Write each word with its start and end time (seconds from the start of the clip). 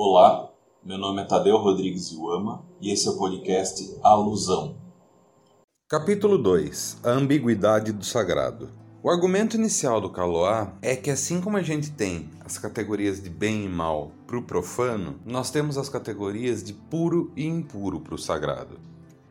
Olá, 0.00 0.48
meu 0.84 0.96
nome 0.96 1.22
é 1.22 1.24
Tadeu 1.24 1.56
Rodrigues 1.56 2.12
Iuama 2.12 2.64
e 2.80 2.92
esse 2.92 3.08
é 3.08 3.10
o 3.10 3.18
podcast 3.18 3.98
Alusão. 4.00 4.76
Capítulo 5.88 6.38
2 6.38 6.98
A 7.02 7.10
ambiguidade 7.10 7.90
do 7.90 8.04
sagrado. 8.04 8.70
O 9.02 9.10
argumento 9.10 9.56
inicial 9.56 10.00
do 10.00 10.08
Caloá 10.08 10.72
é 10.80 10.94
que, 10.94 11.10
assim 11.10 11.40
como 11.40 11.56
a 11.56 11.62
gente 11.62 11.90
tem 11.90 12.30
as 12.44 12.56
categorias 12.56 13.20
de 13.20 13.28
bem 13.28 13.64
e 13.64 13.68
mal 13.68 14.12
para 14.24 14.38
o 14.38 14.42
profano, 14.44 15.18
nós 15.26 15.50
temos 15.50 15.76
as 15.76 15.88
categorias 15.88 16.62
de 16.62 16.74
puro 16.74 17.32
e 17.34 17.44
impuro 17.44 17.98
para 17.98 18.14
o 18.14 18.18
sagrado. 18.18 18.78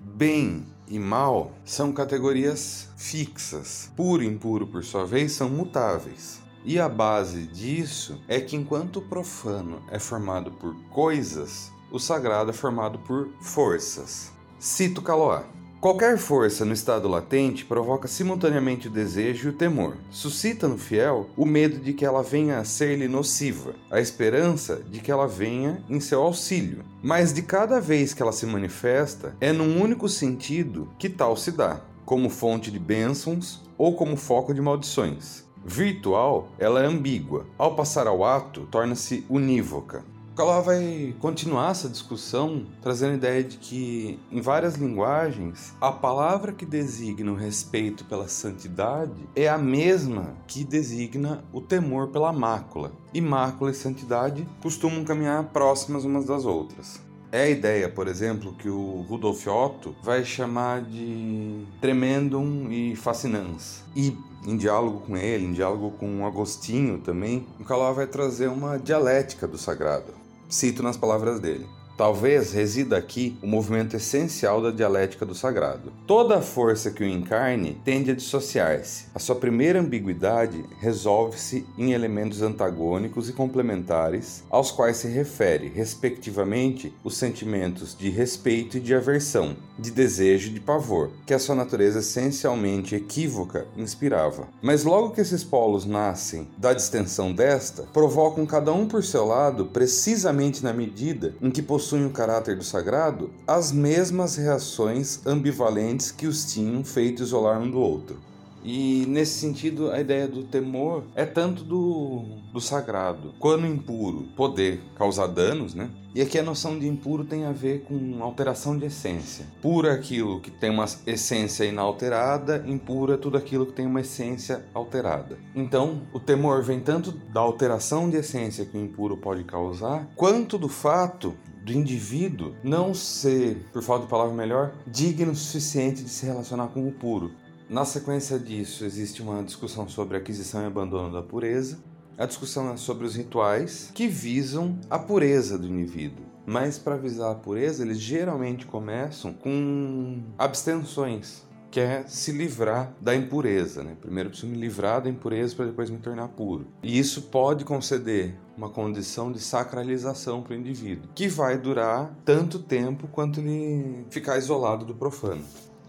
Bem 0.01 0.65
e 0.85 0.99
mal 0.99 1.53
são 1.63 1.93
categorias 1.93 2.89
fixas, 2.97 3.89
puro 3.95 4.21
e 4.21 4.27
impuro, 4.27 4.67
por 4.67 4.83
sua 4.83 5.05
vez, 5.05 5.31
são 5.31 5.49
mutáveis. 5.49 6.45
E 6.69 6.77
a 6.81 6.89
base 6.89 7.43
disso 7.43 8.19
é 8.27 8.41
que 8.41 8.57
enquanto 8.57 8.97
o 8.97 9.01
profano 9.01 9.81
é 9.89 9.97
formado 9.97 10.51
por 10.51 10.75
coisas, 10.89 11.71
o 11.89 11.97
sagrado 11.97 12.49
é 12.49 12.53
formado 12.53 12.99
por 12.99 13.29
forças. 13.39 14.33
Cito 14.59 15.01
Caloá. 15.01 15.45
Qualquer 15.79 16.17
força 16.17 16.65
no 16.65 16.73
estado 16.73 17.07
latente 17.07 17.63
provoca 17.63 18.05
simultaneamente 18.05 18.89
o 18.89 18.91
desejo 18.91 19.47
e 19.47 19.51
o 19.51 19.55
temor. 19.55 19.95
Suscita 20.11 20.67
no 20.67 20.77
fiel 20.77 21.29
o 21.37 21.45
medo 21.45 21.79
de 21.79 21.93
que 21.93 22.05
ela 22.05 22.21
venha 22.21 22.59
a 22.59 22.65
ser-lhe 22.65 23.07
nociva, 23.07 23.73
a 23.89 24.01
esperança 24.01 24.81
de 24.91 24.99
que 24.99 25.09
ela 25.09 25.25
venha 25.25 25.81
em 25.89 26.01
seu 26.01 26.21
auxílio. 26.21 26.83
Mas 27.01 27.31
de 27.31 27.43
cada 27.43 27.79
vez 27.79 28.13
que 28.13 28.21
ela 28.21 28.33
se 28.33 28.45
manifesta, 28.45 29.33
é 29.39 29.53
num 29.53 29.81
único 29.81 30.09
sentido 30.09 30.89
que 30.99 31.07
tal 31.07 31.37
se 31.37 31.49
dá, 31.49 31.79
como 32.03 32.29
fonte 32.29 32.69
de 32.69 32.77
bênçãos 32.77 33.61
ou 33.77 33.95
como 33.95 34.17
foco 34.17 34.53
de 34.53 34.59
maldições. 34.59 35.46
Virtual, 35.69 36.47
ela 36.57 36.81
é 36.81 36.85
ambígua. 36.85 37.45
Ao 37.57 37.75
passar 37.75 38.07
ao 38.07 38.23
ato, 38.23 38.65
torna-se 38.71 39.25
unívoca. 39.29 40.01
Calá 40.33 40.61
vai 40.61 41.13
continuar 41.19 41.71
essa 41.71 41.89
discussão 41.89 42.65
trazendo 42.81 43.11
a 43.11 43.15
ideia 43.15 43.43
de 43.43 43.57
que, 43.57 44.17
em 44.31 44.39
várias 44.39 44.75
linguagens, 44.75 45.75
a 45.81 45.91
palavra 45.91 46.53
que 46.53 46.65
designa 46.65 47.33
o 47.33 47.35
respeito 47.35 48.05
pela 48.05 48.29
santidade 48.29 49.27
é 49.35 49.49
a 49.49 49.57
mesma 49.57 50.35
que 50.47 50.63
designa 50.63 51.43
o 51.51 51.59
temor 51.59 52.07
pela 52.07 52.31
mácula. 52.31 52.93
E 53.13 53.19
mácula 53.19 53.71
e 53.71 53.73
santidade 53.73 54.47
costumam 54.61 55.03
caminhar 55.03 55.43
próximas 55.49 56.05
umas 56.05 56.23
das 56.23 56.45
outras. 56.45 57.01
É 57.31 57.43
a 57.43 57.49
ideia, 57.49 57.89
por 57.89 58.07
exemplo, 58.07 58.53
que 58.53 58.69
o 58.69 59.05
Rudolf 59.07 59.45
Otto 59.47 59.95
vai 60.01 60.23
chamar 60.23 60.81
de 60.81 61.65
tremendum 61.81 62.71
e 62.71 62.95
fascinans. 62.95 63.83
E 63.95 64.15
em 64.45 64.55
diálogo 64.55 65.01
com 65.01 65.17
ele, 65.17 65.45
em 65.45 65.51
diálogo 65.51 65.91
com 65.91 66.25
Agostinho 66.25 66.99
também, 66.99 67.45
o 67.59 67.65
Caló 67.65 67.91
vai 67.91 68.07
trazer 68.07 68.47
uma 68.47 68.77
dialética 68.77 69.45
do 69.45 69.57
sagrado. 69.57 70.13
Cito 70.47 70.81
nas 70.81 70.95
palavras 70.95 71.41
dele. 71.41 71.67
Talvez 71.97 72.53
resida 72.53 72.95
aqui 72.95 73.35
o 73.41 73.47
movimento 73.47 73.95
essencial 73.95 74.61
da 74.61 74.69
dialética 74.69 75.25
do 75.25 75.33
sagrado. 75.33 75.91
Toda 76.05 76.39
força 76.43 76.91
que 76.91 77.03
o 77.03 77.07
encarne 77.07 77.81
tende 77.83 78.11
a 78.11 78.15
dissociar-se. 78.15 79.07
A 79.15 79.19
sua 79.19 79.33
primeira 79.33 79.79
ambiguidade 79.79 80.63
resolve-se 80.79 81.65
em 81.75 81.93
elementos 81.93 82.43
antagônicos 82.43 83.29
e 83.29 83.33
complementares, 83.33 84.43
aos 84.47 84.69
quais 84.69 84.97
se 84.97 85.07
refere, 85.07 85.71
respectivamente, 85.73 86.93
os 87.03 87.17
sentimentos 87.17 87.97
de 87.97 88.11
respeito 88.11 88.77
e 88.77 88.79
de 88.79 88.93
aversão, 88.93 89.55
de 89.79 89.89
desejo 89.89 90.49
e 90.49 90.53
de 90.53 90.59
pavor, 90.59 91.09
que 91.25 91.33
a 91.33 91.39
sua 91.39 91.55
natureza 91.55 91.99
essencialmente 91.99 92.93
equívoca 92.93 93.65
inspirava. 93.75 94.47
Mas 94.61 94.83
logo 94.83 95.15
que 95.15 95.21
esses 95.21 95.43
polos 95.43 95.83
nascem 95.83 96.47
da 96.59 96.73
distensão 96.73 97.33
desta, 97.33 97.83
provocam 97.91 98.45
cada 98.45 98.71
um 98.71 98.87
por 98.87 99.03
seu 99.03 99.25
lado, 99.25 99.65
precisamente 99.65 100.63
na 100.63 100.71
medida 100.71 101.33
em 101.41 101.49
que 101.49 101.63
possuem 101.63 101.86
possuem 101.87 102.05
o 102.05 102.09
caráter 102.09 102.57
do 102.57 102.65
sagrado, 102.65 103.29
as 103.47 103.71
mesmas 103.71 104.35
reações 104.35 105.25
ambivalentes 105.25 106.11
que 106.11 106.27
os 106.27 106.51
tinham 106.51 106.83
feito 106.83 107.23
isolar 107.23 107.61
um 107.61 107.71
do 107.71 107.79
outro. 107.79 108.19
E 108.61 109.05
nesse 109.07 109.39
sentido, 109.39 109.91
a 109.91 110.01
ideia 110.01 110.27
do 110.27 110.43
temor 110.43 111.05
é 111.15 111.25
tanto 111.25 111.63
do, 111.63 112.25
do 112.51 112.59
sagrado, 112.59 113.33
quando 113.39 113.65
impuro, 113.65 114.27
poder 114.35 114.81
causar 114.97 115.27
danos, 115.27 115.73
né? 115.73 115.89
E 116.13 116.21
aqui 116.21 116.37
a 116.37 116.43
noção 116.43 116.77
de 116.77 116.87
impuro 116.87 117.23
tem 117.23 117.45
a 117.45 117.53
ver 117.53 117.83
com 117.83 118.21
alteração 118.21 118.77
de 118.77 118.87
essência. 118.87 119.45
Puro 119.61 119.87
é 119.87 119.91
aquilo 119.91 120.41
que 120.41 120.51
tem 120.51 120.69
uma 120.69 120.85
essência 121.05 121.63
inalterada, 121.63 122.61
impuro 122.67 123.13
é 123.13 123.17
tudo 123.17 123.37
aquilo 123.37 123.67
que 123.67 123.73
tem 123.73 123.85
uma 123.85 124.01
essência 124.01 124.65
alterada. 124.73 125.37
Então, 125.55 126.01
o 126.11 126.19
temor 126.19 126.61
vem 126.61 126.81
tanto 126.81 127.11
da 127.11 127.39
alteração 127.39 128.09
de 128.09 128.17
essência 128.17 128.65
que 128.65 128.77
o 128.77 128.83
impuro 128.83 129.15
pode 129.15 129.45
causar, 129.45 130.09
quanto 130.15 130.57
do 130.57 130.67
fato 130.67 131.35
do 131.67 131.73
indivíduo 131.73 132.55
não 132.63 132.93
ser, 132.93 133.65
por 133.73 133.83
falta 133.83 134.05
de 134.05 134.09
palavra 134.09 134.33
melhor, 134.33 134.73
digno 134.87 135.33
o 135.33 135.35
suficiente 135.35 136.01
de 136.01 136.09
se 136.09 136.25
relacionar 136.25 136.69
com 136.69 136.87
o 136.87 136.91
puro. 136.93 137.33
Na 137.69 137.83
sequência 137.83 138.39
disso, 138.39 138.85
existe 138.85 139.21
uma 139.21 139.43
discussão 139.43 139.89
sobre 139.89 140.15
aquisição 140.15 140.63
e 140.63 140.65
abandono 140.65 141.11
da 141.11 141.21
pureza. 141.21 141.77
A 142.17 142.25
discussão 142.25 142.71
é 142.71 142.77
sobre 142.77 143.05
os 143.05 143.17
rituais 143.17 143.91
que 143.93 144.07
visam 144.07 144.79
a 144.89 144.97
pureza 144.97 145.57
do 145.57 145.67
indivíduo. 145.67 146.25
Mas 146.45 146.79
para 146.79 146.95
visar 146.95 147.31
a 147.31 147.35
pureza, 147.35 147.83
eles 147.83 147.99
geralmente 147.99 148.65
começam 148.65 149.33
com 149.33 150.23
abstenções, 150.37 151.43
que 151.77 151.81
é 151.81 152.03
se 152.07 152.31
livrar 152.31 152.91
da 152.99 153.15
impureza. 153.15 153.83
Né? 153.83 153.95
Primeiro 154.01 154.31
preciso 154.31 154.51
me 154.51 154.57
livrar 154.57 154.99
da 154.99 155.11
impureza 155.11 155.55
para 155.55 155.65
depois 155.65 155.91
me 155.91 155.99
tornar 155.99 156.27
puro. 156.29 156.65
E 156.81 156.97
isso 156.97 157.21
pode 157.21 157.63
conceder 157.63 158.33
uma 158.57 158.67
condição 158.67 159.31
de 159.31 159.39
sacralização 159.39 160.41
para 160.41 160.53
o 160.53 160.55
indivíduo, 160.55 161.07
que 161.13 161.27
vai 161.27 161.55
durar 161.55 162.11
tanto 162.25 162.57
tempo 162.57 163.07
quanto 163.07 163.41
ele 163.41 164.07
ficar 164.09 164.39
isolado 164.39 164.85
do 164.85 164.95
profano. 164.95 165.43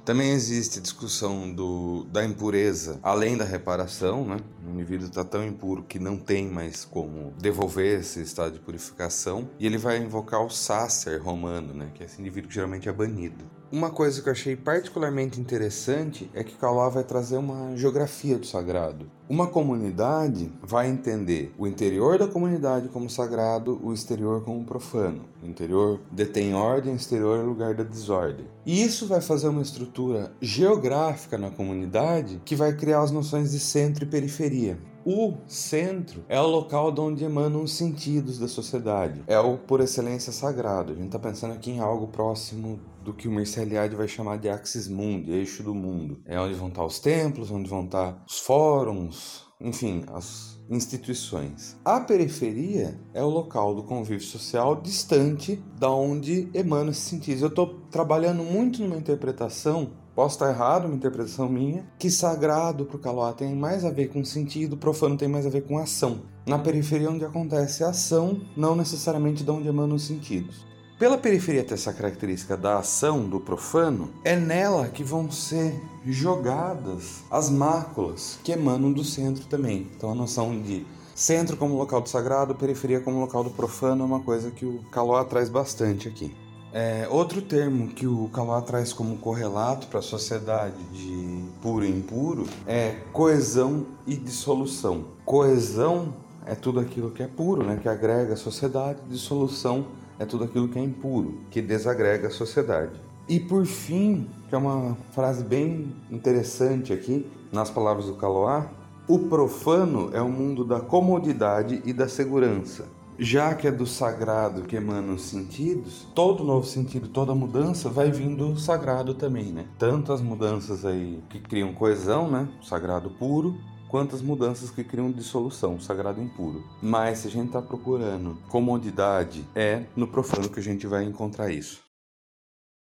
Também 0.04 0.32
existe 0.32 0.78
discussão 0.78 1.50
do, 1.50 2.05
da 2.12 2.22
impureza 2.22 3.00
além 3.03 3.38
da 3.38 3.44
reparação, 3.47 4.26
né? 4.26 4.37
O 4.66 4.70
indivíduo 4.70 5.09
está 5.09 5.25
tão 5.25 5.43
impuro 5.43 5.82
que 5.84 5.99
não 5.99 6.19
tem 6.19 6.50
mais 6.50 6.84
como 6.84 7.32
devolver 7.38 8.00
esse 8.00 8.20
estado 8.20 8.53
de 8.53 8.59
purificação 8.59 9.49
e 9.59 9.65
ele 9.65 9.78
vai 9.78 9.97
invocar 9.97 10.44
o 10.44 10.50
sácer 10.50 11.19
romano, 11.19 11.72
né? 11.72 11.91
Que 11.94 12.03
é 12.03 12.06
esse 12.06 12.20
indivíduo 12.20 12.49
que 12.50 12.55
geralmente 12.55 12.91
é 12.91 12.93
banido. 12.93 13.56
Uma 13.71 13.91
coisa 13.91 14.23
que 14.23 14.29
eu 14.31 14.33
achei 14.33 14.56
particularmente 14.56 15.39
interessante 15.39 16.31
é 16.33 16.43
que 16.43 16.56
Calá 16.56 16.89
vai 16.89 17.05
trazer 17.05 17.37
uma 17.37 17.77
geografia 17.77 18.39
do 18.39 18.47
sagrado. 18.47 19.11
Uma 19.29 19.47
comunidade 19.47 20.51
vai 20.62 20.89
entender 20.89 21.53
o 21.59 21.67
interior 21.67 22.19
da 22.19 22.27
comunidade 22.27 22.89
como 22.89 23.11
sagrado, 23.11 23.79
o 23.84 23.93
exterior 23.93 24.43
como 24.43 24.65
profano. 24.65 25.27
O 25.43 25.47
interior 25.47 26.01
detém 26.11 26.55
ordem, 26.55 26.95
o 26.95 26.97
exterior 26.97 27.39
é 27.39 27.43
lugar 27.43 27.75
da 27.75 27.84
desordem. 27.84 28.47
E 28.65 28.83
isso 28.83 29.06
vai 29.06 29.21
fazer 29.21 29.49
uma 29.49 29.61
estrutura 29.61 30.33
geográfica 30.41 31.37
na 31.37 31.50
comunidade 31.50 32.41
que 32.47 32.56
vai 32.56 32.73
criar 32.73 33.03
as 33.03 33.11
noções 33.11 33.50
de 33.50 33.61
centro 33.61 34.05
e 34.05 34.09
periferia. 34.09 34.79
O 35.11 35.39
centro 35.47 36.23
é 36.29 36.39
o 36.39 36.47
local 36.47 36.93
de 36.93 37.01
onde 37.01 37.25
emanam 37.25 37.63
os 37.63 37.73
sentidos 37.73 38.39
da 38.39 38.47
sociedade. 38.47 39.25
É 39.27 39.41
o 39.41 39.57
por 39.57 39.81
excelência 39.81 40.31
sagrado. 40.31 40.93
A 40.93 40.95
gente 40.95 41.07
está 41.07 41.19
pensando 41.19 41.55
aqui 41.55 41.71
em 41.71 41.81
algo 41.81 42.09
próximo 42.09 42.79
do 43.03 43.15
que 43.15 43.27
o 43.27 43.31
Mircea 43.31 43.63
Eliade 43.63 43.97
vai 43.97 44.07
chamar 44.07 44.37
de 44.37 44.51
axis 44.51 44.87
mundi, 44.87 45.33
eixo 45.33 45.63
do 45.63 45.75
mundo. 45.75 46.21
É 46.27 46.39
onde 46.39 46.53
vão 46.53 46.69
estar 46.69 46.85
os 46.85 47.01
templos, 47.01 47.51
onde 47.51 47.71
vão 47.71 47.87
estar 47.87 48.23
os 48.29 48.41
fóruns, 48.41 49.48
enfim, 49.61 50.05
as 50.13 50.59
instituições. 50.71 51.77
A 51.85 52.01
periferia 52.01 53.01
é 53.15 53.23
o 53.23 53.29
local 53.29 53.75
do 53.75 53.83
convívio 53.83 54.27
social 54.27 54.81
distante 54.81 55.63
da 55.79 55.91
onde 55.91 56.49
emanam 56.55 56.91
esses 56.91 57.05
sentidos. 57.05 57.43
Eu 57.43 57.49
estou 57.49 57.81
trabalhando 57.91 58.43
muito 58.45 58.83
numa 58.83 58.97
interpretação 58.97 59.91
Posso 60.19 60.35
estar 60.35 60.51
errado, 60.51 60.87
uma 60.87 60.97
interpretação 60.97 61.49
minha, 61.49 61.87
que 61.97 62.11
sagrado 62.11 62.85
para 62.85 62.97
o 62.97 62.99
Caló 62.99 63.33
tem 63.33 63.55
mais 63.55 63.85
a 63.85 63.91
ver 63.93 64.09
com 64.09 64.25
sentido, 64.25 64.77
profano 64.77 65.17
tem 65.17 65.29
mais 65.29 65.47
a 65.47 65.49
ver 65.49 65.61
com 65.61 65.79
ação. 65.79 66.23
Na 66.45 66.59
periferia 66.59 67.09
onde 67.09 67.25
acontece 67.25 67.85
a 67.85 67.91
ação, 67.91 68.41
não 68.57 68.75
necessariamente 68.75 69.45
de 69.45 69.51
onde 69.53 69.69
emanam 69.69 69.95
os 69.95 70.03
sentidos. 70.03 70.67
Pela 70.99 71.17
periferia 71.17 71.62
ter 71.62 71.75
essa 71.75 71.93
característica 71.93 72.56
da 72.56 72.79
ação 72.79 73.29
do 73.29 73.39
profano, 73.39 74.11
é 74.25 74.35
nela 74.35 74.89
que 74.89 75.05
vão 75.05 75.31
ser 75.31 75.81
jogadas 76.05 77.23
as 77.31 77.49
máculas 77.49 78.37
que 78.43 78.50
emanam 78.50 78.93
do 78.93 79.05
centro 79.05 79.45
também. 79.47 79.87
Então 79.97 80.11
a 80.11 80.15
noção 80.15 80.61
de 80.61 80.85
centro 81.15 81.56
como 81.56 81.77
local 81.77 82.00
do 82.00 82.09
sagrado, 82.09 82.53
periferia 82.53 82.99
como 82.99 83.21
local 83.21 83.45
do 83.45 83.50
profano 83.50 84.03
é 84.03 84.06
uma 84.06 84.19
coisa 84.19 84.50
que 84.50 84.67
o 84.67 84.81
Caló 84.91 85.23
traz 85.23 85.49
bastante 85.49 86.09
aqui. 86.09 86.35
É, 86.73 87.06
outro 87.09 87.43
termo 87.43 87.87
que 87.87 88.09
o 88.09 88.29
Caló 88.33 88.61
traz 88.61 88.93
como 88.93 89.19
correlato 89.19 89.87
para 89.87 90.01
a 90.01 90.03
sociedade 90.03 90.83
de 90.93 91.44
puro 91.62 91.85
e 91.85 91.91
impuro 91.91 92.44
é 92.67 92.97
coesão 93.12 93.87
e 94.05 94.17
dissolução. 94.17 95.05
Coesão 95.25 96.12
é 96.44 96.56
tudo 96.56 96.81
aquilo 96.81 97.12
que 97.12 97.23
é 97.23 97.29
puro, 97.29 97.62
né, 97.62 97.79
que 97.81 97.89
agrega 97.89 98.35
a 98.35 98.37
sociedade, 98.37 98.99
dissolução 99.09 99.87
é 100.19 100.26
tudo 100.26 100.44
aquilo 100.44 100.69
que 100.69 100.79
é 100.79 100.82
impuro, 100.82 101.41
que 101.50 101.62
desagrega 101.62 102.29
a 102.29 102.31
sociedade. 102.31 103.00
E 103.29 103.38
por 103.38 103.67
fim, 103.67 104.26
que 104.49 104.55
é 104.55 104.59
uma 104.59 104.97
frase 105.12 105.44
bem 105.44 105.94
interessante 106.11 106.93
aqui, 106.93 107.26
nas 107.53 107.70
palavras 107.70 108.06
do 108.06 108.15
Caloá, 108.15 108.70
o 109.06 109.20
profano 109.20 110.11
é 110.12 110.20
o 110.20 110.29
mundo 110.29 110.65
da 110.65 110.81
comodidade 110.81 111.82
e 111.85 111.93
da 111.93 112.09
segurança. 112.09 112.87
já 113.19 113.53
que 113.55 113.67
é 113.67 113.73
do 113.73 113.85
sagrado 113.85 114.62
que 114.62 114.76
emana 114.76 115.12
os 115.12 115.23
sentidos, 115.23 116.06
todo 116.15 116.44
novo 116.44 116.65
sentido, 116.65 117.09
toda 117.09 117.35
mudança 117.35 117.88
vai 117.88 118.11
vindo 118.12 118.53
do 118.53 118.61
sagrado 118.61 119.12
também, 119.12 119.53
né? 119.53 119.67
Tanto 119.76 120.12
as 120.12 120.20
mudanças 120.20 120.85
aí 120.85 121.20
que 121.29 121.41
criam 121.41 121.73
coesão, 121.73 122.31
né? 122.31 122.49
Sagrado 122.62 123.11
puro, 123.11 123.56
quantas 123.88 124.20
mudanças 124.20 124.70
que 124.70 124.85
criam 124.85 125.11
dissolução, 125.11 125.81
sagrado 125.81 126.20
impuro. 126.20 126.62
Mas 126.82 127.20
se 127.20 127.29
a 127.29 127.31
gente 127.31 127.46
está 127.46 127.62
procurando 127.62 128.38
comodidade, 128.49 129.44
é 129.55 129.87
no 129.96 130.06
profano 130.06 130.49
que 130.49 130.61
a 130.61 130.62
gente 130.62 130.87
vai 130.87 131.05
encontrar 131.05 131.50
isso. 131.50 131.81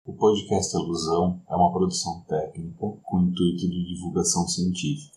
O 0.04 0.12
podcast 0.12 0.76
Alusão 0.76 1.40
é 1.48 1.56
uma 1.56 1.72
produção 1.72 2.24
técnica 2.28 2.86
com 3.02 3.22
intuito 3.22 3.68
de 3.68 3.94
divulgação 3.94 4.46
científica. 4.46 5.16